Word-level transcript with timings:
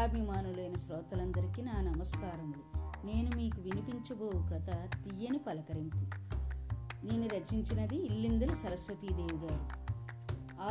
కథాభిమానులైన 0.00 0.76
శ్రోతలందరికీ 0.76 1.62
నా 1.62 1.80
నమస్కారములు. 1.80 2.78
నేను 3.06 3.36
మీకు 3.36 3.60
వినిపించబో 3.60 4.30
కథ 4.34 4.70
తీయని 5.04 5.38
పలకరింపు. 5.38 5.96
నేను 7.06 7.28
రచించినది 7.28 7.96
ఇల్లిందల 7.96 8.54
సరస్వతీదేవి 8.54 9.36
గారు. 9.36 9.90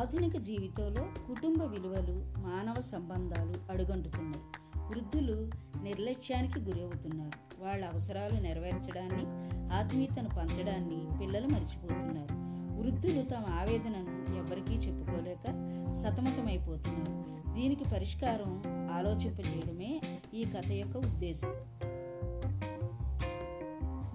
ఆధునిక 0.01 0.37
జీవితంలో 0.37 1.03
కుటుంబ 1.27 1.63
విలువలు 1.63 2.39
మానవ 2.39 2.81
సంబంధాలు 2.81 3.71
అడుగంటుతున్నాయి. 3.71 4.43
వృద్ధులు 4.89 5.49
నిర్లక్ష్యానికి 5.83 6.59
గురవుతున్నారు. 6.59 7.63
వాళ్ళ 7.63 7.85
అవసరాలు 7.85 8.41
నెరవేర్చడాన్ని 8.41 9.23
ఆత్మీయతను 9.73 10.29
పంచడాన్ని 10.29 11.19
పిల్లలు 11.19 11.47
మర్చిపోతున్నారు. 11.47 12.38
వృద్ధులు 12.99 13.25
తమ 13.25 13.53
ఆవేదనను 13.53 14.35
ఎవరికీ 14.37 14.73
చెప్పుకోలేక 14.73 15.45
సతమతమైపోతున్నారు 15.95 17.51
దీనికి 17.53 17.83
పరిష్కారం 17.83 18.63
ఆలోచింపజేయడమే 18.91 20.01
ఈ 20.33 20.43
కథ 20.43 20.71
యొక్క 20.71 20.97
ఉద్దేశం. 20.97 21.53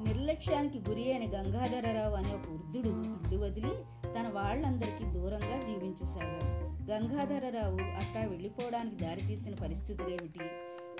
నిర్లక్ష్యానికి 0.04 0.78
గురి 0.78 1.12
అయిన 1.12 1.36
గంగాధరరావు 1.36 2.14
అనే 2.14 2.28
ఒక 2.28 2.50
వృద్ధుడు 2.50 2.88
ఇల్లు 2.88 3.38
వదిలి 3.38 3.72
తన 4.04 4.28
వాళ్ళందరికీ 4.28 5.04
దూరంగా 5.04 5.60
జీవించసాగాడు. 5.60 6.64
గంగాధరరావు 6.90 7.78
అట్టా 7.82 8.30
వెళ్ళిపోవడానికి 8.30 8.96
దారితీసిన 8.96 9.54
పరిస్థితులేమిటి? 9.54 10.40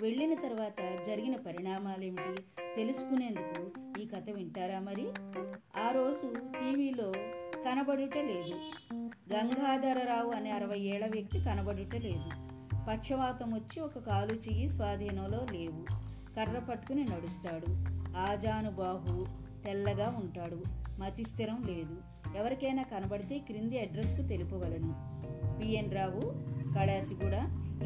వెళ్ళిన 0.03 0.34
తర్వాత 0.34 1.06
జరిగిన 1.06 1.37
పరిణామాలేమిటి? 1.37 2.42
తెలుసుకునేందుకు 2.77 3.70
ఈ 4.01 4.06
కథ 4.06 4.30
వింటారా 4.30 4.80
మరి? 4.80 5.06
ఆ 5.80 5.91
రోజు 5.91 6.34
టీవీలో 6.34 7.12
కనబడుట 7.74 8.16
లేదు. 8.16 8.55
గంగాధరరావు 9.34 10.30
అనే 10.30 10.51
అరవై 10.51 10.78
ఏళ్ళ 10.78 11.06
వ్యక్తి 11.06 11.38
కనబడుట 11.41 11.97
లేదు. 11.97 12.30
పక్షవాతం 12.89 13.55
వచ్చి 13.55 13.80
ఒక 13.80 13.98
కాలు 13.98 14.34
చెయ్యి 14.34 14.69
స్వాధీనంలో 14.69 15.39
లేవు. 15.53 15.84
కర్ర 16.36 16.58
పట్టుకుని 16.58 17.05
నడుస్తాడు. 17.05 17.67
ఆజానుబాహు 18.17 19.27
తెల్లగా 19.64 20.08
ఉంటాడు. 20.08 20.62
మతి 20.98 21.25
స్థిరం 21.25 21.64
లేదు. 21.67 21.97
ఎవరికైనా 22.36 22.83
కనబడితే 22.83 23.39
క్రింది 23.39 23.80
అడ్రస్కు 23.80 24.22
తెలుపవలను. 24.22 24.95
పిఎన్ 25.58 25.95
రావు 25.95 26.20
కడాసిగూడ 26.78 27.34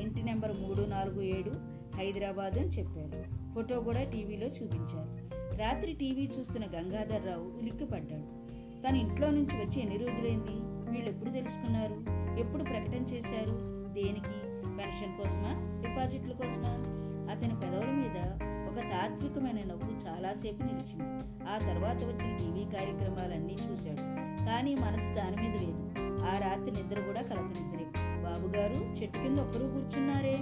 ఇంటి 0.00 0.22
నెంబర్ 0.22 0.60
మూడు 0.60 0.82
నాలుగు 0.82 1.22
ఏడు 1.22 1.52
హైదరాబాద్ 1.96 2.58
అని 2.58 2.68
చెప్పారు. 2.68 3.24
ఫోటో 3.54 3.80
కూడా 3.80 4.02
టీవీలో 4.04 4.46
చూపించారు. 4.46 5.28
రాత్రి 5.56 5.92
టీవీ 5.92 6.30
చూస్తున్న 6.38 6.66
గంగాధర్రావు 6.66 7.58
ఉలిక్కిపడ్డాడు. 7.58 8.27
తన 8.88 8.96
ఇంట్లో 8.96 9.30
నుంచి 9.30 9.56
వచ్చి 9.56 9.80
ఎన్ని 9.80 9.96
రోజులైంది? 9.96 10.86
వీళ్ళు 10.90 11.08
ఎప్పుడు 11.10 11.30
తెలుసుకున్నారు? 11.30 12.04
ఎప్పుడు 12.40 12.64
ప్రకటన 12.64 13.02
చేశారు? 13.02 13.54
దేనికి? 13.92 14.38
పెన్షన్ 14.76 15.16
కోసమా? 15.18 15.82
డిపాజిట్ల 15.88 16.32
కోసమా? 16.32 16.72
అతని 17.32 17.60
పెదవుల 17.60 17.90
మీద 17.90 18.16
ఒక 18.68 18.90
తాత్వికమైన 18.90 19.66
నవ్వు 19.66 20.08
చాలాసేపు 20.08 20.62
నిలిచింది. 20.62 21.24
ఆ 21.48 21.58
తర్వాత 21.58 21.96
వచ్చిన 21.96 22.36
టీవీ 22.36 22.64
కార్యక్రమాలన్నీ 22.76 23.52
చూశాడు. 23.52 24.28
కానీ 24.46 24.74
మనసు 24.74 25.14
దాని 25.14 25.36
మీద 25.36 25.62
లేదు. 25.62 25.90
ఆ 26.24 26.38
రాత్రి 26.38 26.82
నిద్ర 26.82 27.00
కూడా 27.00 27.22
కలత 27.22 27.40
నిద్రే. 27.40 27.86
బాబుగారు 27.98 29.02
చెట్టు 29.02 29.18
కింద 29.18 29.38
ఒక్కరూ 29.38 29.66
కూర్చున్నారే? 29.66 30.38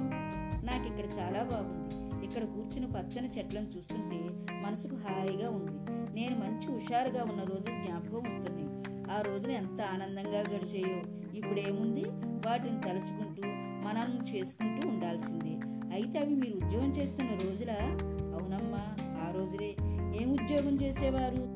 నాకు 0.67 0.87
ఇక్కడ 0.87 1.19
చాలా 1.19 1.43
బాగుంది. 1.43 2.25
ఇక్కడ 2.27 2.45
కూర్చుని 2.45 2.87
పచ్చని 2.87 3.29
చెట్లను 3.39 3.67
చూస్తుంటే 3.67 4.47
మనసుకు 4.63 4.95
హాయిగా 4.95 5.51
ఉంది. 5.51 5.96
నేను 6.17 6.37
మంచి 6.37 6.75
హుషారుగా 6.75 7.23
ఉన్న 7.23 7.43
రోజు 7.43 7.85
జ్ఞాపకం 7.85 8.23
వస్తుంది. 8.23 8.89
ఆ 9.13 9.21
రోజున 9.21 9.51
ఎంత 9.51 9.81
ఆనందంగా 9.83 10.41
గడిచేయో. 10.41 11.29
ఇప్పుడేముంది? 11.37 12.05
వాటిని 12.49 12.81
తలుచుకుంటూ 12.81 13.43
మనం 13.89 14.27
చేసుకుంటూ 14.35 14.89
ఉండాల్సింది. 14.89 15.59
అయితే 15.95 16.19
అవి 16.19 16.35
మీరు 16.35 16.67
ఉద్యోగం 16.67 16.91
చేస్తున్న 16.91 17.31
రోజుల? 17.31 17.71
అవునమ్మా 18.35 18.97
ఆ 19.01 19.33
రోజులే. 19.35 19.77
ఏం 20.23 20.33
ఉద్యోగం 20.33 20.77
చేసేవారు? 20.83 21.55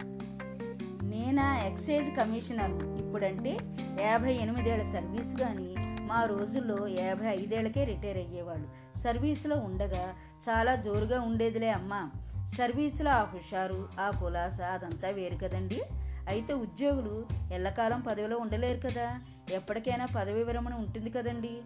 నేనా? 1.05 1.59
Excise 1.59 2.17
commissioner. 2.17 3.05
ఇప్పుడంటే 3.05 3.57
యాభై 4.01 4.35
ఎనిమిదేళ్ళ 4.35 4.83
సర్వీస్ 4.83 5.37
కానీ 5.37 5.75
మా 6.03 6.25
రోజుల్లో 6.25 6.87
యాభై 6.89 7.27
ఐదేళ్ళకే 7.27 7.85
రిటైర్ 7.85 8.19
అయ్యేవాళ్ళు. 8.19 8.99
సర్వీసులో 8.99 9.57
ఉండగా 9.57 10.15
చాలా 10.49 10.77
జోరుగా 10.77 11.21
ఉండేదిలే 11.21 11.71
అమ్మా. 11.71 12.11
సర్వీసులో 12.59 13.11
ఆ 13.11 13.23
హుషారు 13.23 13.89
ఆ 14.01 14.11
కులాస 14.11 14.61
అదంతా 14.61 15.09
వేరు 15.09 15.37
కదండి. 15.37 15.83
అయితే 16.29 16.55
ఉద్యోగులు 16.55 17.27
ఎల్లకాలం 17.53 18.01
పదవిలో 18.01 18.39
ఉండలేరు 18.39 18.81
కదా. 18.81 19.21
ఎప్పటికైనా 19.51 20.07
పదవి 20.07 20.45
విరమణ 20.45 20.75
ఉంటుంది 20.75 21.11
కదండి. 21.11 21.63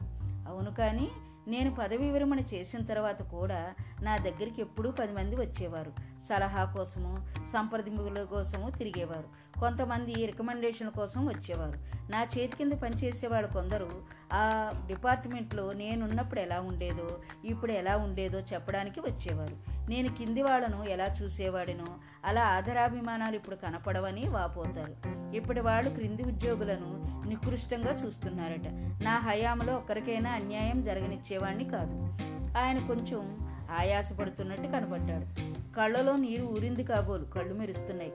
అవును 0.49 0.75
కానీ 0.75 1.09
నేను 1.49 1.75
పదవి 1.75 2.11
విరమణ 2.11 2.41
చేసిన 2.41 2.81
తర్వాత 2.81 3.23
కూడా 3.23 3.75
నా 4.03 4.17
దగ్గరికి 4.17 4.61
ఎప్పుడూ 4.61 4.91
పది 4.91 5.13
మంది 5.13 5.37
వచ్చేవారు. 5.37 5.93
సలహా 6.29 6.65
కోసము 6.65 7.27
సంప్రదింపుల 7.53 8.23
కోసము 8.23 8.71
తిరిగేవారు. 8.71 9.61
కొంతమంది 9.61 10.15
రికమెండేషన్ 10.27 10.91
కోసం 10.91 11.27
వచ్చేవారు. 11.27 11.79
నా 12.13 12.23
చేతి 12.23 12.57
కింద 12.57 12.73
పనిచేసేవాడు 12.73 13.47
కొందరు 13.47 13.91
ఆ 14.33 14.73
డిపార్ట్మెంట్లో 14.87 15.73
నేనున్నప్పుడు 15.73 16.41
ఎలా 16.41 16.61
ఉండేదో 16.61 17.19
ఇప్పుడు 17.45 17.73
ఎలా 17.73 17.97
ఉండేదో 17.97 18.39
చెప్పడానికి 18.41 19.01
వచ్చేవారు. 19.01 19.74
నేను 19.89 20.09
కింది 20.09 20.43
వాళ్ళను 20.43 20.85
ఎలా 20.85 21.07
చూసేవాడినో 21.23 21.85
అలా 22.25 22.45
ఆదరాభిమానాలు 22.45 23.37
ఇప్పుడు 23.37 23.57
కనపడవని 23.57 24.29
వాపోతారు. 24.29 24.95
ఇప్పటి 25.37 25.61
వాళ్ళు 25.61 25.91
క్రింది 25.91 26.23
ఉద్యోగులను 26.23 27.05
నికృష్టంగా 27.29 27.95
చూస్తున్నారట. 27.95 28.69
నా 29.05 29.19
హయాంలో 29.19 29.77
ఒక్కరికైనా 29.77 30.31
అన్యాయం 30.31 30.83
జరగనిచ్చేవాడిని 30.83 31.65
కాదు. 31.65 32.19
ఆయన 32.59 32.79
కొంచెం 32.79 33.39
ఆయాసపడుతున్నట్టు 33.79 34.63
కనపడ్డాడు. 34.63 35.55
కళ్ళలో 35.75 36.17
నీరు 36.17 36.43
ఊరింది 36.43 36.85
కాబోలు 36.85 37.25
కళ్ళు 37.25 37.55
మెరుస్తున్నాయి. 37.55 38.13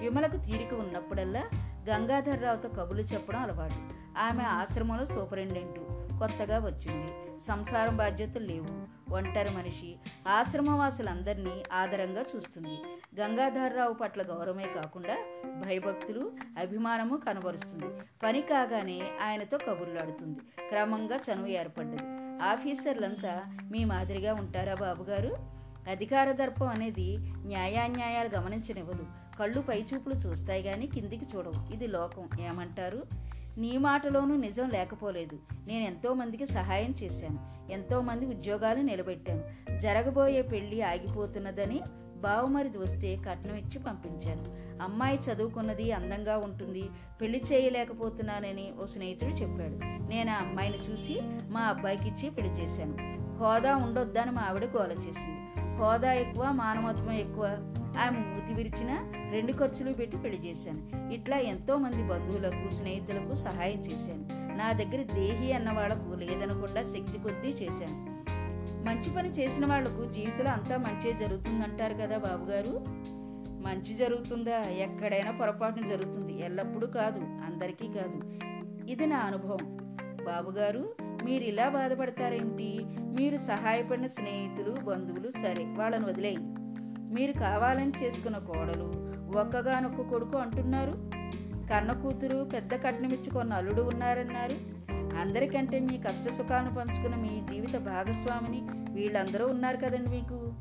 విమలకు 0.00 0.36
తీరిక 0.36 0.74
ఉన్నప్పుడల్లా 0.74 1.44
గంగాధర్రావుతో 1.88 2.68
కబులు 2.68 3.00
చెప్పడం 3.00 3.40
అలవాటు. 3.40 3.74
ఆమె 4.18 4.44
ఆశ్రమంలో 4.44 5.04
సూపరింటెండెంట్. 5.04 5.91
కొత్తగా 6.22 6.58
వచ్చింది. 6.58 7.40
సంసారం 7.40 7.96
బాధ్యతలు 7.96 8.46
లేవు. 8.46 9.12
ఒంటరి 9.14 9.50
మనిషి 9.50 9.96
ఆశ్రమవాసులందరినీ 10.28 11.62
ఆదరంగా 11.72 12.24
చూస్తుంది. 12.36 12.78
గంగాధర్రావు 13.20 13.94
పట్ల 13.94 14.22
గౌరవమే 14.22 14.66
కాకుండా 14.66 15.16
భయభక్తులు 15.66 16.32
అభిమానము 16.58 17.16
కనబరుస్తుంది. 17.16 17.86
పని 18.22 18.42
కాగానే 18.42 19.00
ఆయనతో 19.22 19.58
కబుర్లాడుతుంది. 19.58 20.40
క్రమంగా 20.68 21.16
చనువు 21.16 21.46
ఏర్పడ్డది. 21.46 22.02
ఆఫీసర్లంతా 22.42 23.42
మీ 23.70 23.84
మాదిరిగా 23.84 24.34
ఉంటారా 24.34 24.74
బాబుగారు? 24.74 25.36
అధికార 25.90 26.32
దర్పం 26.32 26.68
అనేది 26.68 27.18
న్యాయాన్యాయాలు 27.46 28.28
గమనించనివ్వదు. 28.28 29.06
కళ్ళు 29.38 29.60
పైచూపులు 29.60 30.14
చూస్తాయి 30.14 30.62
కానీ 30.62 30.86
కిందికి 30.86 31.26
చూడవు. 31.36 31.72
ఇది 31.72 31.86
లోకం. 31.86 32.28
ఏమంటారు? 32.46 33.32
నీ 33.58 33.78
మాటలోనూ 33.78 34.36
నిజం 34.36 34.68
లేకపోలేదు. 34.68 35.38
నేను 35.66 35.84
ఎంతోమందికి 35.84 36.46
సహాయం 36.46 36.94
చేశాను. 37.02 37.52
ఎంతోమంది 37.72 38.26
ఉద్యోగాలు 38.26 38.80
నిలబెట్టాను. 38.80 39.44
జరగబోయే 39.80 40.42
పెళ్ళి 40.42 40.82
ఆగిపోతున్నదని 40.82 41.80
బావమరిది 42.16 42.78
వస్తే 42.78 43.16
కట్నం 43.16 43.54
ఇచ్చి 43.54 43.78
పంపించాను. 43.78 44.44
అమ్మాయి 44.82 45.18
చదువుకున్నది 45.18 45.92
అందంగా 45.92 46.36
ఉంటుంది. 46.36 46.90
పెళ్ళి 47.20 47.42
చేయలేకపోతున్నానని 47.52 48.72
ఓ 48.82 48.84
స్నేహితుడు 48.84 49.30
చెప్పాడు. 49.30 50.08
నేను 50.08 50.30
ఆ 50.30 50.34
అమ్మాయిని 50.34 50.78
చూసి 50.78 51.20
మా 51.48 51.60
అబ్బాయికి 51.60 52.08
ఇచ్చి 52.08 52.30
పెళ్ళి 52.30 52.52
చేశాను. 52.52 53.12
హోదా 53.38 53.76
ఉండొద్దని 53.76 54.30
మా 54.30 54.42
ఆవిడ 54.42 54.64
గోల 54.64 54.92
చేసింది. 54.92 55.41
హోదా 55.78 56.12
ఎక్కువ 56.12 56.52
మానవత్వం 56.52 57.12
ఎక్కువ. 57.12 57.46
ఆమె 57.98 58.18
మూతి 58.18 58.54
విరిచిన 58.54 59.12
రెండు 59.30 59.52
ఖర్చులు 59.52 59.92
పెట్టి 59.92 60.16
పెళ్ళి 60.16 60.48
చేశాను. 60.48 61.12
ఇట్లా 61.12 61.38
ఎంతో 61.38 61.78
మంది 61.78 62.02
బంధువులకు 62.02 62.74
స్నేహితులకు 62.74 63.34
సహాయం 63.34 63.78
చేశాను. 63.78 64.42
నా 64.56 64.72
దగ్గర 64.72 65.02
దేహి 65.14 65.52
అన్న 65.52 65.72
వాళ్ళకు 65.72 66.14
లేదనకుండా 66.14 66.82
శక్తి 66.82 67.18
కొద్దీ 67.18 67.48
చేశాను. 67.48 68.12
మంచి 68.84 69.14
పని 69.16 69.28
చేసిన 69.28 69.66
వాళ్ళకు 69.66 70.12
జీవితంలో 70.12 70.50
అంతా 70.50 70.76
మంచి 70.76 71.12
జరుగుతుందంటారు 71.12 71.94
కదా 71.94 72.18
బాబుగారు? 72.18 72.84
మంచి 73.62 73.94
జరుగుతుందా? 73.94 74.58
ఎక్కడైనా 74.58 75.30
పొరపాటున 75.30 75.86
జరుగుతుంది. 75.86 76.44
ఎల్లప్పుడూ 76.44 76.86
కాదు. 76.86 77.20
అందరికీ 77.20 77.88
కాదు. 77.88 78.38
ఇది 78.90 79.06
నా 79.06 79.16
అనుభవం. 79.16 79.76
బాబుగారు 80.24 80.94
మీరు 81.24 81.44
ఇలా 81.44 81.68
బాధపడతారేంటి? 81.68 82.86
మీరు 83.12 83.38
సహాయపడిన 83.38 84.06
స్నేహితులు 84.06 84.76
బంధువులు 84.80 85.30
సరే 85.30 85.64
వాళ్ళని 85.64 86.04
వదిలేయండి. 86.04 86.60
మీరు 87.14 87.32
కావాలని 87.32 87.92
చేసుకున్న 88.02 88.38
కోడలు 88.38 89.12
ఒక్కగానొక్క 89.38 90.00
కొడుకు 90.00 90.38
అంటున్నారు. 90.38 91.10
కన్న 91.70 91.92
కూతురు 91.92 92.50
పెద్ద 92.54 92.74
కట్నమిచ్చుకున్న 92.74 93.52
అల్లుడు 93.52 93.82
ఉన్నారన్నారు. 93.82 94.82
అందరికంటే 95.16 95.80
మీ 95.80 95.98
కష్ట 95.98 96.32
సుఖాలను 96.32 96.74
పంచుకున్న 96.74 97.14
మీ 97.16 97.42
జీవిత 97.50 97.76
భాగస్వామిని 97.76 98.92
వీళ్ళందరూ 98.92 99.46
ఉన్నారు 99.46 99.76
కదండి 99.76 100.10
మీకు. 100.10 100.54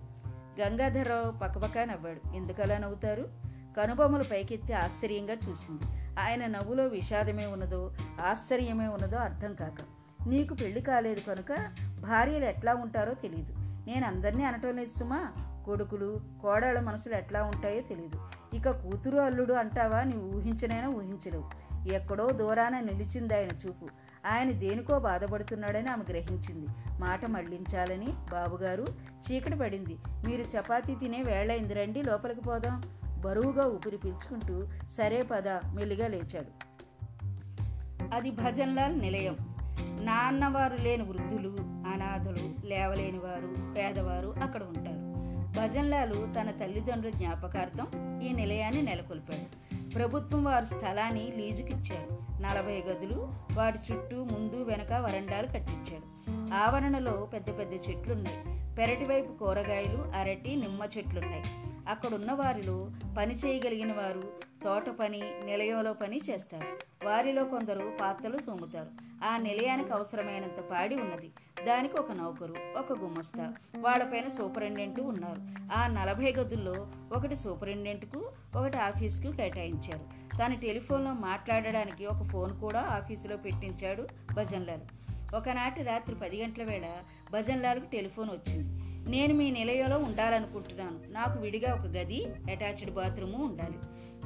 గంగాధరరావు 0.62 1.39
పక్కపక్క 1.39 1.77
నవ్వాడు. 1.77 2.36
ఎందుకలా 2.36 2.77
నవ్వుతారు? 2.77 3.30
కనుబొమ్మలు 3.77 4.24
పైకెత్తి 4.24 4.74
ఆశ్చర్యంగా 4.74 5.33
చూసింది. 5.33 5.83
ఆయన 6.19 6.48
నవ్వులో 6.48 6.88
విషాదమే 6.88 7.45
ఉన్నదో 7.45 7.94
ఆశ్చర్యమే 8.25 8.88
ఉన్నదో 8.88 9.18
అర్థం 9.18 9.53
కాక. 9.53 9.77
నీకు 10.27 10.53
పెళ్ళి 10.53 10.81
కాలేదు 10.81 11.19
కనుక 11.19 11.51
భార్యలు 12.01 12.45
ఎట్లా 12.45 12.74
ఉంటారో 12.74 13.13
తెలియదు 13.13 13.53
నేను 13.88 14.07
అందరినీ 14.07 14.44
అనటం 14.44 14.75
లేదు 14.75 15.00
సుమా. 15.00 15.31
కొడుకులు 15.65 16.21
కోడళ్ళ 16.42 16.80
మనసులు 16.80 17.15
ఎట్లా 17.15 17.44
ఉంటాయో 17.44 17.81
తెలియదు 17.81 18.30
ఇక 18.53 18.69
కూతురు 18.69 19.18
అల్లుడు 19.18 19.53
అంటావా? 19.53 20.03
నీవు 20.03 20.38
ఊహించనైనా 20.38 20.88
ఊహించలేవు. 20.88 21.71
ఎక్కడో 21.89 22.30
దూరాన 22.30 22.80
నిలిచింది 22.80 23.36
ఆయన 23.36 23.68
చూపు. 23.68 23.88
ఆయన 24.31 24.51
దేనికో 24.51 25.00
బాధపడుతున్నాడని 25.00 25.89
ఆమె 25.89 26.03
గ్రహించింది. 26.09 26.68
మాట 27.00 27.25
మళ్ళించాలని 27.25 28.07
బాబుగారు 28.31 28.86
చీకటి 29.09 29.57
పడింది. 29.57 29.98
మీరు 30.27 30.42
చపాతీ 30.42 30.95
తినే 30.95 31.24
వేళైంది 31.24 31.74
రండి 31.74 32.03
లోపలికి 32.03 32.42
పోదాం. 32.42 32.83
బరువుగా 33.19 33.68
ఊపిరి 33.68 33.98
పీల్చుకుంటూ 33.98 34.68
సరే 34.89 35.21
పద 35.21 35.48
మెల్లిగా 35.48 36.07
లేచాడు. 36.07 36.71
అది 38.15 38.31
భజన్లాల్ 38.31 39.00
నిలయం. 39.00 39.50
నాన్నవారు 40.01 40.83
లేని 40.83 41.03
వృద్ధులు 41.03 41.56
అనాథలు 41.62 42.68
లేవలేని 42.68 43.19
వారు 43.19 43.74
పేదవారు 43.74 44.36
అక్కడ 44.44 44.63
ఉంటారు. 44.63 45.01
భజన్లాలు 45.59 46.13
తన 46.13 46.51
తల్లిదండ్రుల 46.51 47.12
జ్ఞాపకార్థం 47.12 48.19
ఈ 48.19 48.33
నిలయాన్ని 48.33 48.81
నెలకొల్పాడు. 48.81 49.71
ప్రభుత్వం 49.94 50.44
వారు 50.44 50.65
స్థలాన్ని 50.65 51.33
లీజుకిచ్చారు. 51.38 52.42
నలభై 52.42 52.83
గదులు 52.88 53.33
వాటి 53.53 53.80
చుట్టూ 53.92 54.24
ముందు 54.24 54.63
వెనక 54.63 54.94
వరండాలు 54.94 55.48
కట్టించాడు. 55.48 56.31
ఆవరణలో 56.53 57.30
పెద్ద 57.33 57.59
పెద్ద 57.59 57.74
చెట్లున్నాయి. 57.74 58.50
పెరటి 58.77 59.06
వైపు 59.06 59.33
కూరగాయలు 59.33 60.12
అరటి 60.19 60.56
నిమ్మ 60.56 60.83
చెట్లున్నాయి. 60.97 61.44
అక్కడున్న 61.88 62.31
వారిలో 62.31 62.91
పని 63.18 63.35
చేయగలిగిన 63.35 63.94
వారు 63.94 64.23
తోట 64.63 64.89
పని 64.89 65.21
నిలయంలో 65.45 65.94
పని 65.94 66.21
చేస్తారు. 66.29 66.68
వారిలో 67.06 67.44
కొందరు 67.44 67.94
పాత్రలు 68.01 68.38
తోముతారు 68.38 68.88
ఆ 69.25 69.38
నిలయానికి 69.38 69.94
అవసరమైనంత 69.94 70.59
పాడి 70.59 70.95
ఉన్నది. 70.95 71.31
దానికి 71.68 71.97
ఒక 71.97 72.12
నౌకరు 72.12 72.56
ఒక 72.77 73.00
గుమస్తా. 73.00 73.53
వాళ్ళపైన 73.77 74.27
సూపరింటెండెంట్ 74.27 75.00
ఉన్నారు. 75.00 75.71
ఆ 75.74 75.88
నలభై 75.88 76.31
గదుల్లో 76.31 76.88
ఒకటి 77.15 77.35
సూపరింటెండెంట్కు 77.35 78.31
ఒకటి 78.56 78.77
ఆఫీస్కు 78.77 79.31
కేటాయించారు. 79.31 80.21
తన 80.38 80.53
టెలిఫోన్లో 80.53 81.13
మాట్లాడడానికి 81.13 82.06
ఒక 82.06 82.24
ఫోన్ 82.24 82.59
కూడా 82.62 82.79
ఆఫీసులో 82.79 83.38
పెట్టించాడు 83.38 84.07
భజన్లాల్. 84.33 85.11
ఒకనాటి 85.36 85.83
రాత్రి 85.83 86.16
పది 86.16 86.44
గంటల 86.44 86.63
వేళ 86.63 86.86
భజన్లాల్కు 87.31 87.86
టెలిఫోన్ 87.92 88.30
వచ్చింది. 88.30 88.81
నేను 89.10 89.33
మీ 89.33 89.51
నిలయంలో 89.51 89.98
ఉండాలనుకుంటున్నాను. 89.98 91.00
నాకు 91.10 91.42
విడిగా 91.42 91.74
ఒక 91.74 91.81
గది 91.81 92.25
అటాచ్డ్ 92.25 92.92
బాత్రూము 92.92 93.45
ఉండాలి. 93.45 93.78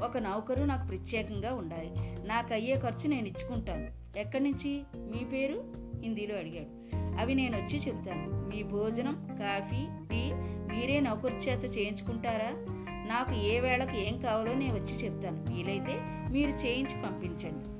ఒక 0.03 0.17
నౌకరు 0.17 0.63
నాకు 0.63 0.87
ప్రత్యేకంగా 0.87 1.53
ఉండాలి. 1.53 1.91
నాకు 2.27 2.53
అయ్యే 2.53 2.75
ఖర్చు 2.75 3.09
నేను 3.09 3.27
ఇచ్చుకుంటాను. 3.27 4.19
ఎక్కడి 4.19 4.43
నుంచి? 4.43 4.83
మీ 4.95 5.23
పేరు? 5.23 5.73
హిందీలో 6.03 6.35
అడిగాడు. 6.35 6.95
అవి 7.21 7.35
నేను 7.35 7.57
వచ్చి 7.57 7.79
చెప్తాను 7.79 8.55
మీ 8.55 8.63
భోజనం 8.63 9.37
కాఫీ 9.41 9.85
టీ 10.07 10.33
మీరే 10.75 10.99
నౌకరు 10.99 11.35
చేత 11.35 11.77
చేయించుకుంటారా? 11.77 12.75
నాకు 13.07 13.35
ఏ 13.35 13.59
వేళకు 13.59 13.95
ఏం 13.95 14.21
కావాలో 14.21 14.53
నేను 14.53 14.73
వచ్చి 14.73 14.95
చెప్తాను 15.05 15.45
వీలైతే 15.53 15.93
మీరు 16.31 16.51
చేయించి 16.51 17.01
పంపించండి. 17.01 17.74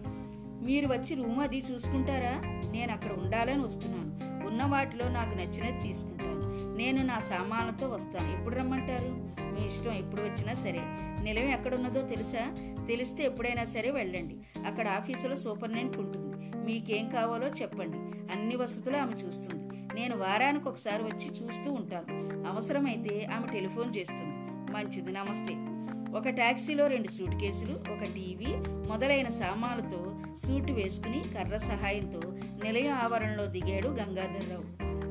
మీరు 0.65 0.87
వచ్చి 0.87 1.15
రూమ్ 1.15 1.39
అది 1.39 1.63
చూసుకుంటారా? 1.71 2.41
నేను 2.71 2.91
అక్కడ 2.91 3.11
ఉండాలని 3.11 3.63
వస్తున్నాను. 3.63 4.45
ఉన్న 4.47 4.63
వాటిలో 4.65 5.09
నాకు 5.09 5.37
నచ్చినది 5.37 5.81
తీసుకుంటాను. 5.81 6.77
నేను 6.77 7.03
నా 7.03 7.19
సామాన్లతో 7.19 7.87
వస్తాను. 7.87 8.37
ఎప్పుడు 8.37 8.55
రమ్మంటారు? 8.55 9.35
మీ 9.41 9.65
ఇష్టం 9.65 9.93
ఎప్పుడు 9.93 10.21
వచ్చినా 10.21 10.53
సరే. 10.53 10.81
నిలయం 11.23 11.49
ఎక్కడున్నదో 11.49 12.01
తెలుసా? 12.01 12.55
తెలిస్తే 12.87 13.23
ఎప్పుడైనా 13.23 13.65
సరే 13.65 13.91
వెళ్ళండి. 13.91 14.35
అక్కడ 14.65 14.87
ఆఫీసులో 14.87 15.35
సూపర్నెంట్ 15.35 15.97
ఉంటుంది. 15.97 16.51
మీకేం 16.57 17.09
కావాలో 17.09 17.47
చెప్పండి. 17.47 17.97
అన్ని 18.37 18.55
వసతులు 18.55 18.97
ఆమె 18.97 19.13
చూస్తుంది. 19.13 19.77
నేను 19.95 20.17
వారానికి 20.17 20.69
ఒకసారి 20.69 21.03
వచ్చి 21.03 21.27
చూస్తూ 21.27 21.73
ఉంటాను. 21.73 22.47
అవసరమైతే 22.47 23.25
ఆమె 23.25 23.47
టెలిఫోన్ 23.47 23.95
చేస్తుంది. 23.95 24.35
మంచిది. 24.73 25.11
నమస్తే. 25.11 25.74
ఒక 26.15 26.29
టాక్సీలో 26.29 26.87
రెండు 26.87 27.07
సూట్ 27.07 27.41
కేసులు 27.41 27.73
ఒక 27.73 28.03
టీవీ 28.03 28.51
మొదలైన 28.87 29.29
సామాన్లతో 29.29 30.15
సూట్ 30.35 30.71
వేసుకుని 30.71 31.19
కర్ర 31.19 31.57
సహాయంతో 31.57 32.19
నిలయం 32.63 32.93
ఆవరణలో 32.93 33.45
దిగాడు 33.45 33.87
గంగాధర్రావు. 33.87 34.67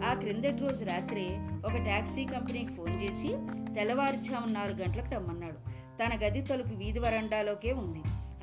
ఆ 0.07 0.15
క్రిందటి 0.15 0.63
రోజు 0.63 0.85
రాత్రే 0.85 1.27
ఒక 1.67 1.77
టాక్సీ 1.77 2.25
కంపెనీకి 2.25 2.75
ఫోన్ 2.75 3.03
చేసి 3.03 3.29
తెల్లవారుజాము 3.75 4.47
నాలుగు 4.47 4.83
గంటలకు 4.83 5.15
రమ్మన్నాడు. 5.15 5.59
తన 5.99 6.27
గది 6.27 6.43
తలుపు 6.43 6.75
వీధి 6.75 6.99
వరండాలోకే 6.99 7.73
ఉంది. 7.73 8.03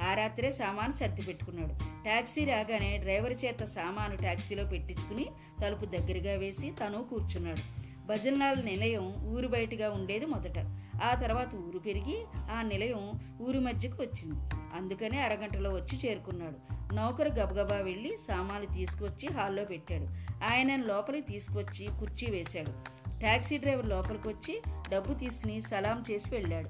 ఆ 0.09 0.13
రాత్రే 0.13 0.51
సామాను 0.51 0.91
సర్ది 0.91 1.21
పెట్టుకున్నాడు. 1.21 1.73
ట్యాక్సీ 2.03 2.45
రాగానే 2.45 2.97
డ్రైవర్ 2.97 3.45
చేత 3.45 3.63
సామాను 3.63 4.15
టాక్సీలో 4.15 4.63
పెట్టించుకుని 4.63 5.27
తలుపు 5.61 5.85
దగ్గరగా 5.85 6.39
వేసి 6.39 6.71
తను 6.85 7.03
కూర్చున్నాడు. 7.03 7.80
భజనాల 8.05 8.53
నిలయం 8.53 9.15
ఊరు 9.23 9.47
బయటగా 9.47 9.89
ఉండేది 9.89 10.25
మొదట. 10.25 10.59
ఆ 11.03 11.15
తర్వాత 11.15 11.55
ఊరు 11.55 11.79
పెరిగి 11.79 12.25
ఆ 12.51 12.61
నిలయం 12.61 13.11
ఊరి 13.41 13.59
మధ్యకు 13.59 14.03
వచ్చింది. 14.03 14.39
అందుకనే 14.75 15.21
అరగంటలో 15.21 15.73
వచ్చి 15.73 16.09
చేరుకున్నాడు. 16.09 16.73
నౌకరు 16.93 17.29
గబగబా 17.29 17.75
వెళ్ళి 17.75 18.17
సామాన్లు 18.27 18.73
తీసుకొచ్చి 18.73 19.29
హాల్లో 19.33 19.65
పెట్టాడు. 19.65 20.03
ఆయన 20.45 20.75
లోపలికి 20.75 21.31
తీసుకొచ్చి 21.31 21.89
కుర్చీ 21.99 22.31
వేశాడు. 22.31 23.01
ట్యాక్సీ 23.19 23.57
డ్రైవర్ 23.57 23.85
లోపలికి 23.85 24.29
వచ్చి 24.29 24.61
డబ్బు 24.89 25.13
తీసుకుని 25.13 25.61
సలాం 25.61 26.03
చేసి 26.11 26.35
వెళ్ళాడు. 26.35 26.69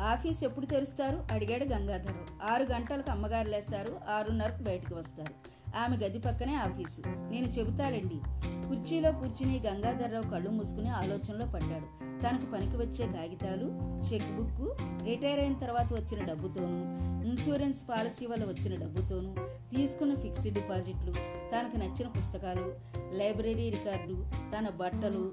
ఆఫీస్ 0.00 0.44
ఎప్పుడు 0.44 0.66
తెరుస్తారు? 0.66 1.26
అడిగాడు 1.32 1.64
గంగాధరరావు 1.64 2.52
ఆరు 2.52 2.62
గంటలకు 2.62 3.10
అమ్మగారు 3.10 3.48
లేస్తారు. 3.48 4.00
ఆరున్నరకు 4.08 4.62
బయటకు 4.62 4.94
వస్తారు. 4.94 5.57
ఆమె 5.76 5.96
గది 5.96 6.18
పక్కనే 6.18 6.54
ఆఫీసు. 6.54 7.02
నేను 7.08 7.46
చెబుతారండి 7.46 8.20
కుర్చీలో 8.68 9.12
కూర్చుని 9.12 9.62
గంగాధర్రావు 9.66 10.30
కళ్ళు 10.30 10.50
మూసుకుని 10.50 10.88
ఆలోచనలో 10.88 11.46
పడ్డాడు. 11.46 12.08
తనకు 12.20 12.52
పనికి 12.52 12.76
వచ్చే 12.76 13.06
కాగితాలు 13.06 13.66
చెక్ 14.06 14.36
బుక్ 14.36 14.82
రిటైర్ 15.04 15.40
అయిన 15.40 15.52
తర్వాత 15.52 15.92
వచ్చిన 15.92 16.24
డబ్బుతోనూ 16.24 16.80
ఇన్సూరెన్స్ 17.28 17.82
పాలసీ 17.90 18.26
వల్ల 18.26 18.44
వచ్చిన 18.44 18.80
డబ్బుతోనూ 18.80 19.34
తీసుకున్న 19.76 20.14
ఫిక్స్డ్ 20.14 20.54
డిపాజిట్లు 20.54 21.12
తనకు 21.52 21.76
నచ్చిన 21.76 22.08
పుస్తకాలు 22.08 22.74
లైబ్రరీ 23.12 23.70
రికార్డు 23.70 24.26
తన 24.58 24.68
బట్టలు 24.68 25.32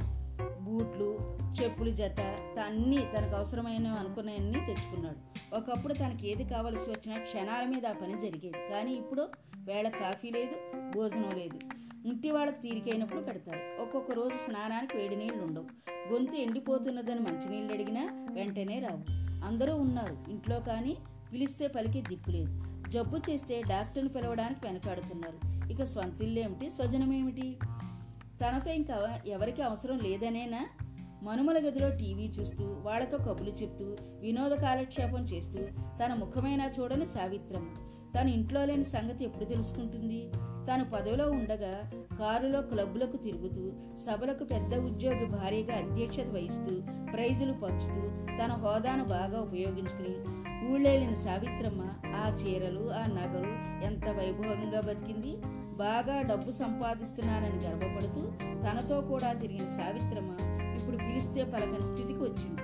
బూట్లు 0.62 1.36
చెప్పులు 1.62 1.90
జత 1.90 2.22
అన్నీ 2.66 2.98
తనకు 2.98 3.36
అవసరమైన 3.36 3.88
అనుకున్నవన్నీ 3.88 4.60
తెచ్చుకున్నాడు. 4.60 5.36
ఒకప్పుడు 5.56 5.94
తనకి 5.94 6.32
ఏది 6.32 6.44
కావలసి 6.44 6.90
వచ్చినా 6.90 7.20
క్షణాల 7.20 7.66
మీద 7.68 7.86
ఆ 7.86 7.92
పని 7.92 8.20
జరిగేది. 8.20 8.70
కానీ 8.72 8.92
ఇప్పుడు 8.92 9.30
వేళ 9.66 9.90
కాఫీ 9.90 10.32
లేదు 10.32 10.80
భోజనం 10.96 11.30
లేదు. 11.38 11.60
ఇంటి 12.08 12.32
వాళ్ళకి 12.32 12.62
తీరికైనప్పుడు 12.62 13.22
పెడతారు. 13.22 13.82
ఒక్కొక్క 13.82 14.12
రోజు 14.12 14.50
స్నానానికి 14.50 14.98
వేడి 14.98 15.16
నీళ్ళు 15.16 15.44
ఉండవు. 15.44 15.66
గొంతు 16.14 16.36
ఎండిపోతున్నదని 16.36 17.20
మంచినీళ్ళు 17.20 17.74
అడిగినా 17.74 18.28
వెంటనే 18.32 18.80
రావు. 18.80 19.04
అందరూ 19.46 19.76
ఉన్నారు. 19.76 20.32
ఇంట్లో 20.32 20.60
కానీ 20.60 20.98
పిలిస్తే 21.34 21.68
పలికి 21.68 22.02
దిక్కులేదు 22.02 22.64
జబ్బు 22.90 23.18
చేస్తే 23.18 23.62
డాక్టర్ని 23.62 24.14
పిలవడానికి 24.14 24.68
వెనకాడుతున్నారు. 24.68 25.70
ఇక 25.74 25.84
స్వంతిల్లేమిటి 25.84 26.70
స్వజనమేమిటి 26.70 27.58
తనతో 28.42 28.72
ఇంకా 28.72 29.20
ఎవరికి 29.28 29.62
అవసరం 29.62 29.98
లేదనేనా? 29.98 30.68
మనుమల 31.24 31.58
గదిలో 31.58 31.90
టీవీ 31.90 32.24
చూస్తూ 32.24 32.66
వాళ్ళతో 32.66 33.18
కబులు 33.18 33.50
చెప్తూ 33.50 33.98
వినోద 34.02 34.52
కాలక్షేపం 34.52 35.24
చేస్తూ 35.24 35.60
తన 36.06 36.14
ముఖమైనా 36.14 36.72
చూడని 36.80 37.06
సావిత్రమ్మ. 37.06 37.85
తను 38.16 38.30
ఇంట్లో 38.30 38.66
లేని 38.66 38.84
సంగతి 38.84 39.26
ఎప్పుడు 39.26 39.46
తెలుసుకుంటుంది? 39.46 40.32
తాను 40.68 40.86
పదవిలో 40.86 41.32
ఉండగా 41.32 41.92
కారులో 42.18 42.62
క్లబ్బులకు 42.62 43.18
తిరుగుతూ 43.18 43.72
సభలకు 44.06 44.44
పెద్ద 44.44 44.76
ఉద్యోగి 44.76 45.26
భారీగా 45.26 45.74
అధ్యక్షత 45.74 46.28
వహిస్తూ 46.34 46.82
ప్రైజులు 47.12 47.54
పంచుతూ 47.54 48.02
తన 48.40 48.52
హోదాను 48.52 49.06
బాగా 49.06 49.40
ఉపయోగించుకుని 49.40 50.16
ఊళ్ళేలిన 50.72 51.14
సావిత్రమ్మ 51.14 51.82
ఆ 52.16 52.38
చీరలు 52.40 52.90
ఆ 52.90 53.04
నగలు 53.08 53.52
ఎంత 53.86 54.10
వైభవంగా 54.10 54.82
బతికింది? 54.82 55.38
బాగా 55.78 56.22
డబ్బు 56.22 56.52
సంపాదిస్తున్నానని 56.52 57.66
గర్వపడుతూ 57.66 58.24
తనతో 58.64 59.02
కూడా 59.02 59.34
తిరిగిన 59.34 59.66
సావిత్రమ్మ 59.66 60.32
ఇప్పుడు 60.80 60.98
పిలిస్తే 60.98 61.44
పలకని 61.44 61.84
స్థితికి 61.84 62.24
వచ్చింది. 62.24 62.62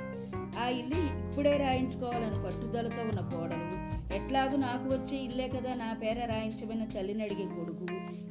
ఆ 0.60 0.68
ఇల్లు 0.70 0.96
ఇప్పుడే 0.96 1.58
రాయించుకోవాలని 1.58 2.44
పట్టుదలతో 2.44 3.02
ఉన్న 3.02 3.30
కోడలు 3.30 3.81
ఎట్లాగూ 4.16 4.58
నాకు 4.58 4.90
వచ్చే 4.90 5.18
ఇల్లే 5.18 5.48
కదా 5.48 5.74
నా 5.74 5.94
పేర 5.94 6.26
రాయించమని 6.26 6.90
తల్లిని 6.90 7.24
అడిగే 7.24 7.46
కొడుకు. 7.46 7.86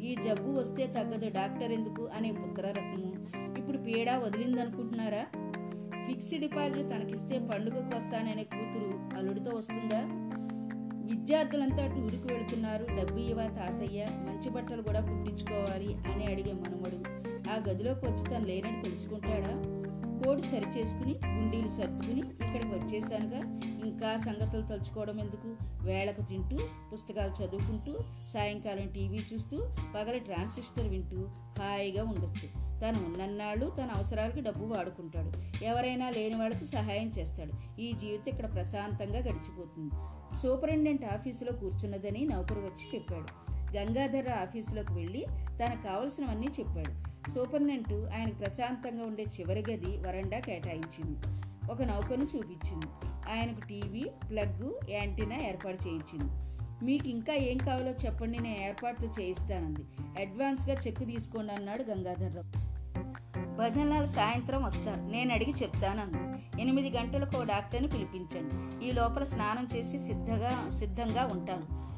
ఈ 0.05 0.15
జబ్బు 0.15 0.51
వస్తే 0.53 0.87
తగ్గదు 0.87 1.29
డాక్టర్ 1.29 1.73
ఎందుకు 1.73 2.11
అనే 2.17 2.33
పుత్రరత్నము 2.33 3.11
ఇప్పుడు 3.59 3.79
పీడ 3.79 4.11
వదిలిందనుకుంటున్నారా? 4.11 5.23
ఫిక్స్డ్ 6.07 6.41
డిపాజిట్ 6.41 6.91
తనకిస్తే 6.91 7.39
పండుగకు 7.39 7.97
వస్తాననే 7.97 8.45
కూతురు 8.45 9.19
అల్లుడితో 9.19 9.51
వస్తుందా? 9.51 10.01
విద్యార్థులంతా 11.11 11.85
ఊరికి 12.05 12.35
వెళుతున్నారు. 12.35 12.85
డబ్బు 12.85 13.19
ఇవ్వ 13.19 13.43
తాతయ్య 13.43 14.07
మంచి 14.11 14.51
బట్టలు 14.51 14.83
కూడా 14.83 15.01
కుట్టించుకోవాలి 15.01 15.95
అని 15.95 16.33
అడిగే 16.33 16.53
మనవడు 16.53 16.99
ఆ 17.51 17.57
గదిలోకి 17.69 18.07
వచ్చి 18.07 18.25
తను 18.25 18.47
లేనని 18.47 18.83
తెలుసుకుంటాడా? 18.83 19.55
కోడి 20.21 20.43
సరిచేసుకుని 20.43 21.15
గుండీలు 21.27 21.69
సర్దుకుని 21.69 22.21
ఇక్కడికి 22.21 22.69
వచ్చేసానుగా 22.69 23.70
ఇంకా 24.01 24.17
సంగతులు 24.17 24.63
తలుచుకోవడం 24.63 25.21
ఎందుకు? 25.21 25.57
వేళకు 25.85 26.23
తింటూ 26.23 26.59
పుస్తకాలు 26.93 27.43
చదువుకుంటూ 27.43 27.99
సాయంకాలం 28.33 28.89
టీవీ 28.89 29.21
చూస్తూ 29.35 29.59
పగల 29.95 30.19
ట్రాన్సిస్టర్ 30.19 30.89
వింటూ 30.89 31.17
హాయిగా 31.63 32.05
ఉండొచ్చు. 32.05 32.49
తను 32.81 33.05
ఉన్నన్నాళ్ళు 33.05 33.73
తన 33.79 33.91
అవసరాలకు 33.97 34.41
డబ్బు 34.41 34.65
వాడుకుంటాడు. 34.65 35.65
ఎవరైనా 35.65 36.11
లేని 36.11 36.37
వాళ్ళకి 36.37 36.65
సహాయం 36.65 37.09
చేస్తాడు. 37.19 37.81
ఈ 37.81 37.93
జీవితం 37.93 38.33
ఇక్కడ 38.33 38.55
ప్రశాంతంగా 38.55 39.19
గడిచిపోతుంది. 39.19 39.95
సూపరింటెండెంట్ 40.43 41.05
ఆఫీసులో 41.05 41.53
కూర్చున్నదని 41.53 42.27
నౌకరు 42.27 42.61
వచ్చి 42.61 42.87
చెప్పాడు. 42.95 43.51
గంగాధర 43.77 44.33
ఆఫీసులోకి 44.33 44.93
వెళ్ళి 44.93 45.27
తనకు 45.33 45.83
కావలసినవన్నీ 45.83 46.47
చెప్పాడు. 46.61 47.11
సూపరింటెండెంట్ 47.31 48.15
ఆయనకు 48.15 48.35
ప్రశాంతంగా 48.35 49.05
ఉండే 49.05 49.25
చివరి 49.41 49.61
గది 49.61 49.97
వరండా 49.97 50.39
కేటాయించింది. 50.39 51.19
ఒక 51.73 51.83
నౌకను 51.83 52.23
చూపించింది. 52.23 53.10
ఆయనకు 53.31 53.61
టీవీ 53.61 54.11
ప్లగ్ 54.31 54.91
యాంటీనా 54.91 55.37
ఏర్పాటు 55.37 55.89
చేయించింది. 55.89 56.33
మీకు 56.85 57.09
ఇంకా 57.09 57.35
ఏం 57.35 57.59
కావాలో 57.59 57.91
చెప్పండి 57.91 58.41
నేను 58.41 58.63
ఏర్పాట్లు 58.63 59.21
చేయిస్తానంది. 59.21 59.81
అడ్వాన్స్గా 60.21 60.77
చెక్ 60.87 60.99
తీసుకోండి 60.99 61.53
అన్నాడు 61.53 61.83
గంగాధర్రావు. 61.83 62.71
భజనలు 63.57 64.07
సాయంత్రం 64.07 64.65
వస్తారు. 64.65 65.01
నేను 65.01 65.35
అడిగి 65.35 65.55
చెప్తానన్ను 65.63 66.41
ఎనిమిది 66.61 66.91
గంటలకు 66.91 67.39
ఓ 67.39 67.45
డాక్టర్ని 67.45 67.89
పిలిపించండి. 67.89 68.87
ఈ 68.89 68.93
లోపల 68.93 69.25
స్నానం 69.25 69.69
చేసి 69.77 69.99
సిద్ధంగా 69.99 70.71
సిద్ధంగా 70.71 71.29
ఉంటాను. 71.33 71.90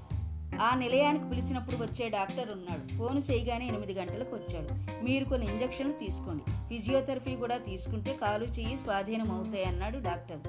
ఆ 0.60 0.74
నిలయానికి 0.74 1.24
పిలిచినప్పుడు 1.24 1.76
వచ్చే 1.76 2.08
డాక్టర్ 2.08 2.52
ఉన్నాడు. 2.52 2.96
ఫోన్ 2.96 3.22
చేయగానే 3.30 3.66
ఎనిమిది 3.66 3.94
గంటలకు 3.94 4.36
వచ్చాడు. 4.36 5.02
మీరు 5.04 5.24
కొన్ని 5.24 5.46
ఇంజక్షన్లు 5.46 5.92
తీసుకోండి. 5.92 6.42
ఫిజియోథెరపీ 6.68 7.36
కూడా 7.36 7.56
తీసుకుంటే 7.56 8.12
కాలు 8.12 8.44
చెయ్యి 8.44 8.76
స్వాధీనం 8.76 9.30
అవుతాయి 9.32 9.64
అన్నాడు 9.64 9.98
డాక్టర్. 9.98 10.40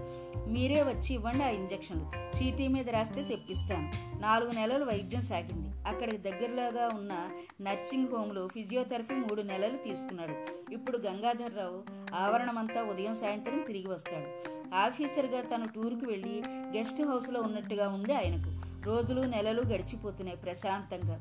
మీరే 0.50 0.84
వచ్చి 0.84 1.14
ఇవ్వండి 1.14 1.44
ఆ 1.44 1.50
ఇంజక్షన్లు. 1.50 2.12
చీటీ 2.38 2.68
మీద 2.68 2.90
రాస్తే 2.90 3.24
తెప్పిస్తాను. 3.24 3.92
నాలుగు 4.22 4.52
నెలలు 4.52 4.86
వైద్యం 4.86 5.22
సాగింది. 5.22 5.73
అక్కడికి 5.88 6.18
దగ్గరలోగా 6.18 6.88
ఉన్న 6.88 7.30
నర్సింగ్ 7.62 8.08
హోమ్లో 8.08 8.48
ఫిజియోథెరపీ 8.48 9.16
మూడు 9.16 9.42
నెలలు 9.42 9.78
తీసుకున్నాడు. 9.78 10.36
ఇప్పుడు 10.74 10.98
గంగాధర్రావు 10.98 11.84
ఆవరణమంతా 12.16 12.84
ఉదయం 12.84 13.14
సాయంత్రం 13.14 13.64
తిరిగి 13.68 13.88
వస్తాడు. 13.88 14.54
ఆఫీసర్గా 14.76 15.42
తను 15.42 15.68
టూర్కు 15.76 16.06
వెళ్ళి 16.06 16.44
గెస్ట్ 16.50 17.02
హౌస్లో 17.02 17.42
ఉన్నట్టుగా 17.42 17.90
ఉంది 17.90 18.14
ఆయనకు. 18.14 18.64
రోజులు 18.86 19.22
నెలలు 19.22 19.62
గడిచిపోతున్నాయి 19.62 20.38
ప్రశాంతంగా. 20.38 21.20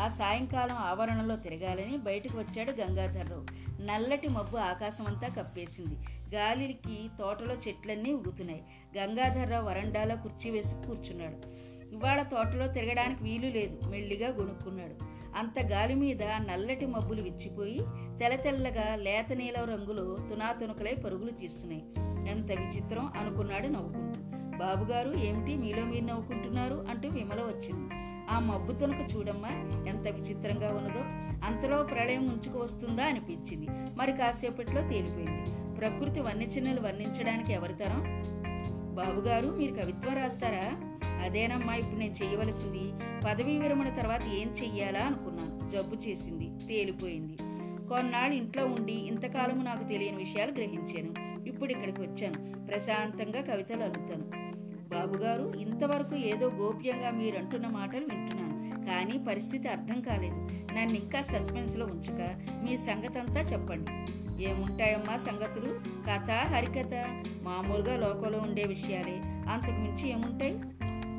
ఆ 0.00 0.08
సాయంకాలం 0.08 0.76
ఆవరణలో 0.76 1.36
తిరగాలని 1.36 1.96
బయటకు 1.96 2.38
వచ్చాడు 2.38 2.70
గంగాధర్రావు. 2.70 3.46
నల్లటి 3.82 4.28
మబ్బు 4.28 4.56
ఆకాశమంతా 4.56 5.28
కప్పేసింది. 5.28 5.96
గాలికి 6.34 7.10
తోటలో 7.18 7.54
చెట్లన్నీ 7.54 8.12
ఊగుతున్నాయి. 8.12 8.62
గంగాధర్రావు 8.98 9.66
వరండాలో 9.66 10.16
కుర్చీ 10.16 10.50
వేసి 10.50 10.74
కూర్చున్నాడు. 10.74 11.71
ఇవాళ 11.92 12.22
తోటలో 12.22 12.66
తిరగడానికి 12.66 13.24
వీలు 13.24 13.46
లేదు. 13.46 13.90
మెల్లిగా 13.90 14.28
గొనుక్కున్నాడు. 14.28 15.12
అంత 15.36 15.66
గాలి 15.66 15.94
మీద 15.94 16.22
నల్లటి 16.22 16.86
మబ్బులు 16.86 17.22
విచ్చిపోయి 17.22 17.78
తెల్ల 18.20 18.36
తెల్లగా 18.36 18.96
లేత 18.96 19.32
నీలం 19.32 19.64
రంగులో 19.64 20.16
తునాతునకలై 20.30 20.94
పరుగులు 20.94 21.30
తీస్తున్నాయి. 21.30 21.84
ఎంత 22.30 22.50
విచిత్రం 22.52 23.12
అనుకున్నాడు 23.16 23.66
నవ్వుకుంటూ. 23.66 24.20
బాబుగారు 24.58 25.14
ఏమిటి 25.18 25.56
మీలో 25.56 25.84
మీరు 25.84 26.04
నవ్వుకుంటున్నారు? 26.04 26.86
అంటూ 26.90 27.08
విమల 27.08 27.40
వచ్చింది. 27.40 27.94
ఆ 28.30 28.38
మబ్బు 28.38 28.72
తునక 28.72 29.16
చూడమ్మా 29.16 29.48
ఎంత 29.88 30.08
విచిత్రంగా 30.08 30.68
ఉన్నదో. 30.68 31.00
అంతలో 31.46 31.82
ప్రళయం 31.82 32.28
ముంచుకు 32.28 32.58
వస్తుందా? 32.58 33.04
అనిపించింది. 33.04 33.66
మరి 33.96 34.12
కాసేపట్లో 34.12 34.88
తేలిపోయింది. 34.88 35.74
ప్రకృతి 35.76 36.20
వన్యచిన్నలు 36.20 36.80
వర్ణించడానికి 36.80 37.52
ఎవరి 37.52 37.74
తరం? 37.74 38.02
బాబుగారు 38.92 39.48
మీరు 39.48 39.72
కవిత్వం 39.72 40.16
రాస్తారా? 40.16 40.92
అదేనమ్మా 41.22 41.74
ఇప్పుడు 41.74 41.96
నేను 41.96 42.14
చేయవలసింది. 42.24 42.92
పదవీ 43.26 43.58
విరమణ 43.58 43.88
తర్వాత 43.88 44.22
ఏం 44.22 44.48
చెయ్యాలా 44.48 45.00
అనుకున్నాను. 45.00 45.68
జబ్బు 45.68 45.96
చేసింది 45.96 46.66
తేలిపోయింది. 46.66 47.36
కొన్నాళ్ళు 47.88 48.36
ఇంట్లో 48.36 48.66
ఉండి 48.66 48.92
ఇంతకాలము 48.92 49.62
నాకు 49.62 49.84
తెలియని 49.84 50.16
విషయాలు 50.16 50.52
గ్రహించాను. 50.52 51.32
ఇప్పుడు 51.48 51.70
ఇక్కడికి 51.70 52.00
వచ్చాను. 52.00 52.66
ప్రశాంతంగా 52.66 53.40
కవితలు 53.40 53.82
అల్లుతాను. 53.82 54.52
బాబుగారు 54.88 55.52
ఇంతవరకు 55.56 56.14
ఏదో 56.14 56.50
గోప్యంగా 56.50 57.10
మీరు 57.10 57.38
అంటున్న 57.38 57.66
మాటలు 57.66 58.04
వింటున్నాను. 58.04 58.52
కానీ 58.86 59.24
పరిస్థితి 59.28 59.68
అర్థం 59.68 60.00
కాలేదు. 60.00 60.34
నన్ను 60.74 60.94
ఇంకా 60.94 61.20
సస్పెన్స్లో 61.20 61.86
ఉంచక. 61.86 62.40
మీ 62.62 62.76
సంగతంతా 62.76 63.40
చెప్పండి. 63.40 64.21
ఏముంటాయమ్మా 64.42 65.16
సంగతులు? 65.16 65.80
కథ 66.10 66.30
హరికథ 66.30 66.94
మామూలుగా 67.42 67.96
లోకంలో 67.96 68.38
ఉండే 68.38 68.62
విషయాలే. 68.62 69.20
అంతకు 69.52 69.70
మించి 69.70 70.10
ఏముంటాయి? 70.10 70.52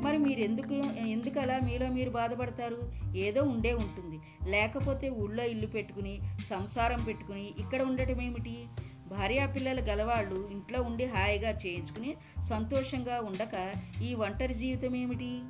మరి 0.03 0.17
మీరు 0.17 0.39
ఎందుకు 0.39 0.73
ఎందుకలా 0.99 1.59
మీలో 1.59 1.89
మీరు 1.89 2.09
బాధపడతారు? 2.09 2.91
ఏదో 3.17 3.43
ఉండే 3.43 3.73
ఉంటుంది. 3.73 4.19
లేకపోతే 4.51 5.09
ఊళ్ళో 5.09 5.43
ఇల్లు 5.43 5.67
పెట్టుకుని 5.67 6.19
సంసారం 6.45 7.03
పెట్టుకుని 7.03 7.51
ఇక్కడ 7.59 7.81
ఉండటం 7.81 8.21
ఏమిటి? 8.21 8.65
భార్యా 9.07 9.45
పిల్లలు 9.45 9.81
గలవాళ్ళు 9.81 10.49
ఇంట్లో 10.51 10.81
ఉండి 10.81 11.05
హాయిగా 11.05 11.49
చేయించుకుని 11.49 12.15
సంతోషంగా 12.49 13.21
ఉండక 13.21 13.73
ఈ 14.03 14.13
ఒంటరి 14.13 14.53
జీవితం 14.53 14.95
ఏమిటి? 14.95 15.41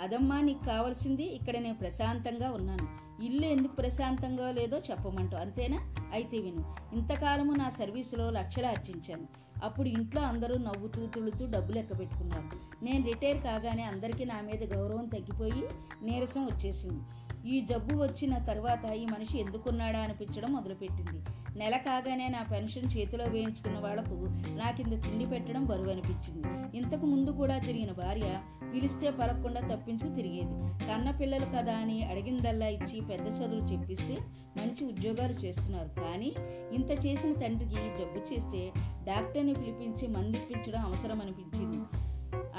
అదమ్మా 0.00 0.40
నీకు 0.40 0.64
కావాల్సింది 0.64 1.24
ఇక్కడ 1.24 1.56
నేను 1.56 1.76
ప్రశాంతంగా 1.76 2.50
ఉన్నాను. 2.50 3.02
ఇల్లు 3.22 3.46
ఎందుకు 3.46 3.76
ప్రశాంతంగా 3.76 4.50
లేదో 4.50 4.78
చెప్పమంటూ 4.78 5.36
అంతేనా? 5.36 5.94
అయితే 6.12 6.38
విను 6.38 6.74
ఇంతకాలము 6.92 7.52
నా 7.52 7.68
సర్వీసులో 7.68 8.30
లక్షలు 8.30 8.66
ఆర్జించాను. 8.66 9.42
అప్పుడు 9.64 9.88
ఇంట్లో 9.88 10.22
అందరూ 10.22 10.58
నవ్వుతూ 10.58 11.06
తుడుతూ 11.06 11.46
డబ్బు 11.46 11.72
లెక్క 11.72 11.98
పెట్టుకున్నారు 11.98 12.84
నేను 12.84 13.06
రిటైర్ 13.06 13.42
కాగానే 13.42 13.82
అందరికీ 13.82 14.24
నా 14.24 14.40
మీద 14.40 14.74
గౌరవం 14.74 15.04
తగ్గిపోయి 15.04 15.62
నీరసం 16.02 16.46
వచ్చేసింది. 16.46 17.02
ఈ 17.46 17.60
జబ్బు 17.60 18.02
వచ్చిన 18.02 18.38
తర్వాత 18.38 18.92
ఈ 18.92 19.06
మనిషి 19.06 19.38
ఎందుకున్నాడా 19.38 19.98
అనిపించడం 19.98 20.52
మొదలుపెట్టింది. 20.52 21.18
నెల 21.58 21.76
కాగానే 21.76 22.28
నా 22.28 22.42
పెన్షన్ 22.42 22.98
చేతిలో 22.98 23.24
వేయించుకున్న 23.24 23.78
వాళ్ళకు 23.78 24.16
నా 24.58 24.70
కింద 24.70 24.92
తిండి 25.02 25.26
పెట్టడం 25.26 25.64
బరువు 25.64 25.90
అనిపించింది 25.90 26.78
ఇంతకు 26.78 27.06
ముందు 27.06 27.30
కూడా 27.30 27.58
తిరిగిన 27.58 27.92
భార్య 27.92 28.28
పిలిస్తే 28.74 29.10
పలకకుండా 29.10 29.60
తప్పించు 29.60 30.08
తిరిగేది. 30.16 30.54
కన్న 30.86 31.10
పిల్లలు 31.10 31.46
కదా 31.56 31.74
అని 31.74 32.02
అడిగిందల్లా 32.02 32.68
ఇచ్చి 32.68 33.00
పెద్ద 33.00 33.26
చదువులు 33.28 33.64
చెప్పిస్తే 33.72 34.16
మంచి 34.56 34.84
ఉద్యోగాలు 34.84 35.32
చేస్తున్నారు. 35.32 35.88
కానీ 36.00 36.34
ఇంత 36.72 37.06
చేసిన 37.06 37.32
తండ్రికి 37.32 37.82
జబ్బు 37.98 38.32
చేస్తే 38.32 38.72
డాక్టర్ని 39.04 39.54
పిలిపించి 39.54 40.06
మందిప్పించడం 40.06 40.80
అవసరం 40.80 41.20
అనిపించింది 41.20 41.78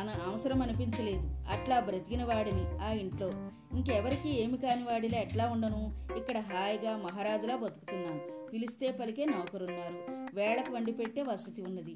అన 0.03 0.09
అవసరం 0.09 0.61
అనిపించలేదు. 0.61 1.31
అట్లా 1.49 1.79
బ్రతికిన 1.79 2.23
వాడిని 2.23 2.65
ఆ 2.81 2.91
ఇంట్లో. 2.91 3.29
ఇంకెవరికి 3.77 4.41
ఏమి 4.41 4.57
కాని 4.57 4.83
వాడిలా 4.83 5.17
ఎట్లా 5.17 5.49
ఉండను? 5.49 6.07
ఇక్కడ 6.17 6.37
హాయిగా 6.37 6.97
మహారాజులా 6.97 7.55
బతుకుతున్నాను. 7.55 8.49
పిలిస్తే 8.51 8.91
పలికే 8.91 9.25
నౌకరున్నారు. 9.25 10.25
వేళకు 10.35 10.73
వండి 10.73 10.91
పెట్టే 10.91 11.21
వసతి 11.21 11.61
ఉన్నది. 11.61 11.95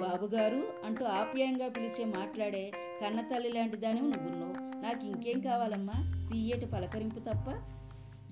బాబుగారు 0.00 0.62
అంటూ 0.84 1.04
ఆప్యాయంగా 1.04 1.68
పిలిచే 1.68 2.04
మాట్లాడే 2.04 2.70
కన్నతల్లి 3.02 3.52
లాంటి 3.52 3.76
దానివి 3.76 4.08
నువ్వున్నావు. 4.08 4.52
నాకు 4.82 5.06
ఇంకేం 5.06 5.40
కావాలమ్మా? 5.40 6.28
తీయటి 6.32 6.66
పలకరింపు 6.66 7.20
తప్ప 7.20 7.50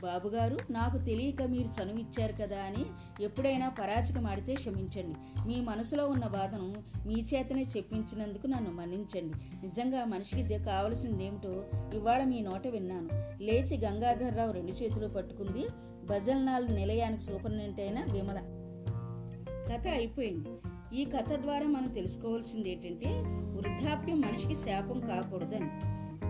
బాబుగారు 0.02 0.58
నాకు 0.70 0.98
తెలియక 0.98 1.42
మీరు 1.42 1.82
చనువిచ్చారు 1.82 2.32
కదా 2.32 2.56
అని 2.56 2.84
ఎప్పుడైనా 3.24 3.68
పరాచకం 3.68 4.26
ఆడితే 4.26 4.54
క్షమించండి. 4.54 5.48
మీ 5.48 5.60
మనసులో 5.60 6.08
ఉన్న 6.08 6.26
బాధను 6.26 6.74
మీ 7.06 7.26
చేతనే 7.34 7.62
చెప్పించినందుకు 7.76 8.46
నన్ను 8.46 8.72
మన్నించండి. 8.72 9.34
నిజంగా 9.62 10.04
మనిషికి 10.04 10.64
కావలసిందేమిటో 10.64 11.64
ఇవాళ 11.94 12.24
మీ 12.24 12.40
నోట 12.40 12.66
విన్నాను. 12.66 13.08
లేచి 13.42 13.78
గంగాధర్రావు 13.78 14.52
రెండు 14.52 14.72
చేతులు 14.72 15.08
పట్టుకుంది. 15.08 15.66
భజల్నాల్ 16.06 16.74
నిలయానికి 16.74 17.22
సూపరింటెండెంట్ 17.22 17.80
అయిన 17.80 18.04
విమల. 18.12 18.38
కథ 19.72 19.86
అయిపోయింది. 19.88 20.48
ఈ 21.00 21.04
కథ 21.04 21.32
ద్వారా 21.32 21.66
మనం 21.66 21.88
తెలుసుకోవాల్సింది 21.88 22.70
ఏంటంటే 22.70 23.08
వృద్ధాప్యం 23.26 24.20
మనిషికి 24.20 24.54
శాపం 24.54 25.00
కాకూడదని. 25.00 25.70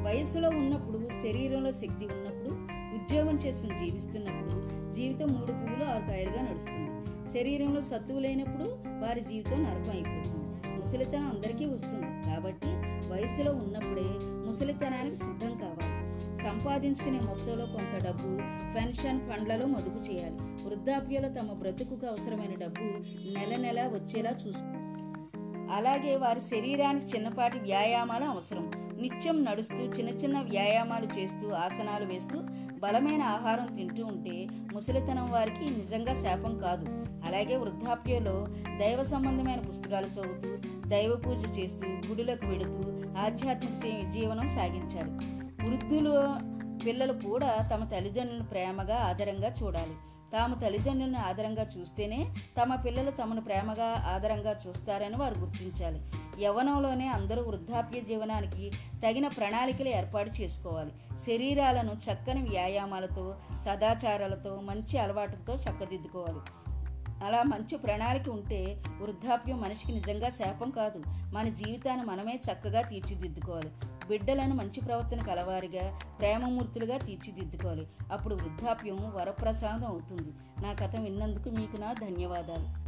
వయసులో 0.02 0.48
ఉన్నప్పుడు 0.48 1.08
శరీరంలో 1.22 1.72
శక్తి 1.72 2.06
ఉన్నప్పుడు 2.06 2.71
ఉద్యోగం 3.02 3.36
చేస్తూ 3.36 3.68
జీవిస్తున్నప్పుడు 3.68 4.92
జీవితం 4.92 5.26
మూడు 5.26 5.52
పువ్వులు 5.52 5.84
ఆరు 5.84 6.06
కాయలుగా 6.06 6.42
నడుస్తుంది. 6.42 6.90
శరీరంలో 7.32 7.80
సత్తువు 7.80 8.20
లేనప్పుడు 8.20 8.64
వారి 9.04 9.20
జీవితం 9.20 9.62
నరకం 9.64 9.90
అయిపోతుంది. 9.90 10.68
ముసలితనం 10.78 11.30
అందరికీ 11.30 11.66
వస్తుంది. 11.66 12.26
కాబట్టి 12.26 12.68
వయసులో 13.08 13.52
ఉన్నప్పుడే 13.52 14.08
ముసలితనానికి 14.46 15.16
సిద్ధం 15.16 15.56
కావాలి. 15.56 16.02
సంపాదించుకునే 16.42 17.20
మొత్తంలో 17.20 17.66
కొంత 17.66 18.04
డబ్బు 18.04 18.28
పెన్షన్ 18.74 19.20
ఫండ్లలో 19.20 19.66
మదుపు 19.66 20.12
చేయాలి. 20.12 20.64
వృద్ధాప్యలో 20.66 21.28
తమ 21.28 21.52
బ్రతుకుకు 21.52 22.06
అవసరమైన 22.06 22.54
డబ్బు 22.58 22.84
నెల 23.38 23.56
నెల 23.56 23.86
వచ్చేలా 23.86 24.30
చూసుకో 24.30 24.78
అలాగే 25.74 26.16
వారి 26.16 26.40
శరీరానికి 26.40 27.06
చిన్నపాటి 27.06 27.58
వ్యాయామాలు 27.58 28.24
అవసరం. 28.24 28.81
నిత్యం 29.02 29.36
నడుస్తూ 29.44 29.82
చిన్న 29.84 30.10
చిన్న 30.10 30.40
వ్యాయామాలు 30.40 31.08
చేస్తూ 31.18 31.46
ఆసనాలు 31.64 32.04
వేస్తూ 32.04 32.38
బలమైన 32.80 33.22
ఆహారం 33.22 33.68
తింటూ 33.74 34.02
ఉంటే 34.06 34.36
ముసలితనం 34.72 35.30
వారికి 35.30 35.64
నిజంగా 35.70 36.14
శాపం 36.14 36.58
కాదు. 36.58 36.86
అలాగే 37.24 37.56
వృద్ధాప్యంలో 37.56 38.36
దైవ 38.78 39.02
సంబంధమైన 39.02 39.60
పుస్తకాలు 39.60 40.06
చదువుతూ 40.06 40.50
దైవ 40.88 41.12
పూజ 41.16 41.58
చేస్తూ 41.58 41.86
గుడులకు 42.08 42.46
వెడుతూ 42.46 42.82
ఆధ్యాత్మిక 43.18 44.08
జీవనం 44.10 44.46
సాగించాలి. 44.46 45.12
వృద్ధులు 45.66 46.14
పిల్లలు 46.84 47.12
కూడా 47.12 47.50
తమ 47.74 47.84
తల్లిదండ్రులను 47.84 48.44
ప్రేమగా 48.44 48.96
ఆదరంగా 48.96 49.54
చూడాలి. 49.62 49.96
తాము 50.32 50.54
తల్లిదండ్రులను 50.54 51.18
ఆదరంగా 51.18 51.66
చూస్తేనే 51.78 52.26
తమ 52.62 52.74
పిల్లలు 52.74 53.10
తమను 53.10 53.40
ప్రేమగా 53.40 54.04
ఆదరంగా 54.06 54.56
చూస్తారని 54.68 55.16
వారు 55.16 55.38
గుర్తించాలి. 55.38 56.02
యవ్వనంలోనే 56.44 57.08
అందరూ 57.08 57.42
వృద్ధాప్య 57.42 58.00
జీవనానికి 58.00 58.70
తగిన 59.04 59.28
ప్రణాళికలు 59.28 59.88
ఏర్పాటు 59.88 60.30
చేసుకోవాలి. 60.30 60.92
శరీరాలను 61.26 61.92
చక్కని 61.92 62.42
వ్యాయామాలతో 62.42 63.34
సదాచారాలతో 63.58 64.60
మంచి 64.60 64.98
అలవాట్లతో 64.98 65.54
చక్కదిద్దుకోవాలి. 65.54 66.38
అలా 67.24 67.42
మంచి 67.42 67.78
ప్రణాళిక 67.78 68.28
ఉంటే 68.28 68.82
వృద్ధాప్యం 69.00 69.60
మనిషికి 69.60 69.92
నిజంగా 69.92 70.30
శాపం 70.30 70.70
కాదు. 70.70 71.02
మన 71.06 71.48
జీవితాన్ని 71.48 72.06
మనమే 72.06 72.40
చక్కగా 72.52 72.82
తీర్చిదిద్దుకోవాలి. 72.82 73.70
బిడ్డలను 74.08 74.54
మంచి 74.54 74.80
ప్రవర్తన 74.80 75.22
కలవారిగా 75.22 75.98
ప్రేమమూర్తులుగా 76.18 76.98
తీర్చిదిద్దుకోవాలి. 76.98 77.86
అప్పుడు 78.12 78.34
వృద్ధాప్యం 78.34 79.12
వరప్రసాదం 79.14 79.86
అవుతుంది. 79.86 80.32
నా 80.62 80.72
కథ 80.72 80.96
విన్నందుకు 80.96 81.48
మీకు 81.48 81.80
నా 81.80 81.92
ధన్యవాదాలు. 81.92 82.81